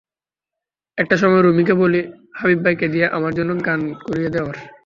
[0.97, 2.01] একটা সময় রুমিকে বলি,
[2.35, 4.57] হাবিব ভাইকে দিয়ে আমার জন্য গান করিয়ে দেওয়ার।